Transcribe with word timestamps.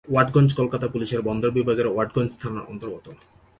ওয়াটগঞ্জ 0.07 0.49
কলকাতা 0.59 0.87
পুলিশের 0.87 1.21
বন্দর 1.27 1.49
বিভাগের 1.57 1.87
ওয়াটগঞ্জ 1.89 2.31
থানার 2.41 2.67
অন্তর্গত। 2.71 3.05